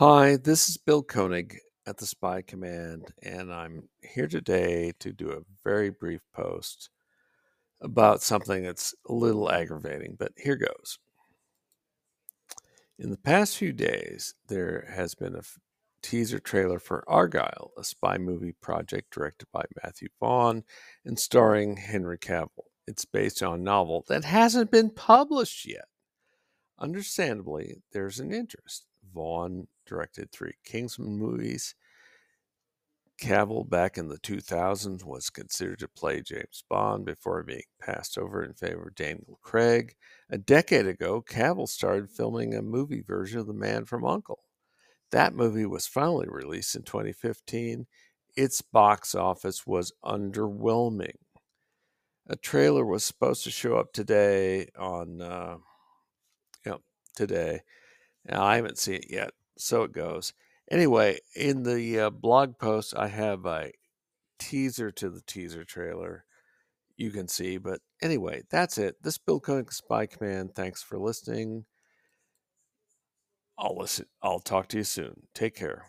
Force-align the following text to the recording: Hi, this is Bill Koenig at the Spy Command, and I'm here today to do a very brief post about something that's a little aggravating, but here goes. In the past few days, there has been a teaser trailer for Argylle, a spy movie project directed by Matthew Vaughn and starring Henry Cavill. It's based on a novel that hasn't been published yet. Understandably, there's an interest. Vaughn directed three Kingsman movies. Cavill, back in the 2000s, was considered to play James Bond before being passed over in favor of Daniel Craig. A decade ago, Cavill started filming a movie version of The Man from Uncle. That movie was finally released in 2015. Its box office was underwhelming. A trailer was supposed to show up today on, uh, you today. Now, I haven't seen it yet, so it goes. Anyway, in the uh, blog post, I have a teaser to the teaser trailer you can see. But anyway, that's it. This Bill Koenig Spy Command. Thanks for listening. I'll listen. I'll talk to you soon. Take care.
Hi, 0.00 0.36
this 0.36 0.70
is 0.70 0.78
Bill 0.78 1.02
Koenig 1.02 1.58
at 1.86 1.98
the 1.98 2.06
Spy 2.06 2.40
Command, 2.40 3.12
and 3.22 3.52
I'm 3.52 3.90
here 4.02 4.28
today 4.28 4.94
to 4.98 5.12
do 5.12 5.30
a 5.30 5.44
very 5.62 5.90
brief 5.90 6.22
post 6.32 6.88
about 7.82 8.22
something 8.22 8.62
that's 8.62 8.94
a 9.06 9.12
little 9.12 9.52
aggravating, 9.52 10.16
but 10.18 10.32
here 10.38 10.56
goes. 10.56 10.98
In 12.98 13.10
the 13.10 13.18
past 13.18 13.58
few 13.58 13.74
days, 13.74 14.32
there 14.48 14.90
has 14.90 15.14
been 15.14 15.34
a 15.34 15.42
teaser 16.02 16.38
trailer 16.38 16.78
for 16.78 17.04
Argylle, 17.06 17.68
a 17.76 17.84
spy 17.84 18.16
movie 18.16 18.54
project 18.62 19.12
directed 19.12 19.48
by 19.52 19.66
Matthew 19.84 20.08
Vaughn 20.18 20.64
and 21.04 21.18
starring 21.18 21.76
Henry 21.76 22.16
Cavill. 22.16 22.70
It's 22.86 23.04
based 23.04 23.42
on 23.42 23.60
a 23.60 23.62
novel 23.62 24.06
that 24.08 24.24
hasn't 24.24 24.70
been 24.70 24.88
published 24.88 25.68
yet. 25.68 25.88
Understandably, 26.78 27.82
there's 27.92 28.18
an 28.18 28.32
interest. 28.32 28.86
Vaughn 29.14 29.66
directed 29.86 30.30
three 30.30 30.54
Kingsman 30.64 31.18
movies. 31.18 31.74
Cavill, 33.20 33.68
back 33.68 33.98
in 33.98 34.08
the 34.08 34.18
2000s, 34.18 35.04
was 35.04 35.28
considered 35.28 35.78
to 35.80 35.88
play 35.88 36.22
James 36.22 36.64
Bond 36.70 37.04
before 37.04 37.42
being 37.42 37.64
passed 37.78 38.16
over 38.16 38.42
in 38.42 38.54
favor 38.54 38.88
of 38.88 38.94
Daniel 38.94 39.38
Craig. 39.42 39.94
A 40.30 40.38
decade 40.38 40.86
ago, 40.86 41.22
Cavill 41.22 41.68
started 41.68 42.10
filming 42.10 42.54
a 42.54 42.62
movie 42.62 43.02
version 43.02 43.38
of 43.38 43.46
The 43.46 43.52
Man 43.52 43.84
from 43.84 44.06
Uncle. 44.06 44.40
That 45.12 45.34
movie 45.34 45.66
was 45.66 45.86
finally 45.86 46.28
released 46.28 46.74
in 46.74 46.82
2015. 46.82 47.86
Its 48.36 48.62
box 48.62 49.14
office 49.14 49.66
was 49.66 49.92
underwhelming. 50.04 51.16
A 52.28 52.36
trailer 52.36 52.86
was 52.86 53.04
supposed 53.04 53.44
to 53.44 53.50
show 53.50 53.76
up 53.76 53.92
today 53.92 54.68
on, 54.78 55.20
uh, 55.20 55.56
you 56.64 56.80
today. 57.16 57.60
Now, 58.24 58.42
I 58.44 58.56
haven't 58.56 58.78
seen 58.78 58.96
it 58.96 59.10
yet, 59.10 59.30
so 59.56 59.82
it 59.82 59.92
goes. 59.92 60.32
Anyway, 60.70 61.18
in 61.34 61.62
the 61.62 61.98
uh, 61.98 62.10
blog 62.10 62.58
post, 62.58 62.94
I 62.96 63.08
have 63.08 63.44
a 63.46 63.72
teaser 64.38 64.90
to 64.92 65.10
the 65.10 65.22
teaser 65.22 65.64
trailer 65.64 66.24
you 67.00 67.10
can 67.10 67.28
see. 67.28 67.56
But 67.56 67.80
anyway, 68.02 68.42
that's 68.50 68.78
it. 68.78 69.02
This 69.02 69.18
Bill 69.18 69.40
Koenig 69.40 69.72
Spy 69.72 70.06
Command. 70.06 70.54
Thanks 70.54 70.82
for 70.82 70.98
listening. 70.98 71.64
I'll 73.58 73.76
listen. 73.76 74.06
I'll 74.22 74.40
talk 74.40 74.68
to 74.68 74.78
you 74.78 74.84
soon. 74.84 75.26
Take 75.34 75.54
care. 75.54 75.84